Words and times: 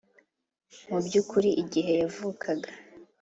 Mu 0.89 0.99
by’ukuri 1.05 1.49
igihe 1.63 1.91
yavukaga 2.01 2.69